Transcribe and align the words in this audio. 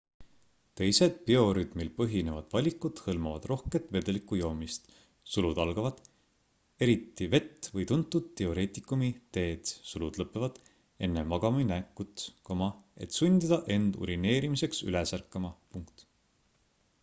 teised 0.79 1.17
biorütmil 1.25 1.89
põhinevad 1.97 2.47
valikud 2.55 3.01
hõlmavad 3.07 3.43
rohket 3.51 3.91
vedeliku 3.95 4.39
joomist 4.39 4.87
eriti 6.85 7.27
vett 7.35 7.69
või 7.75 7.85
tuntud 7.93 8.31
diureetikumi 8.41 9.11
teed 9.39 9.75
enne 11.09 11.27
magamaminekut 11.35 12.27
et 13.07 13.19
sundida 13.21 13.61
end 13.77 14.01
urineerimiseks 14.07 14.83
üles 14.91 15.17
ärkama 15.21 15.57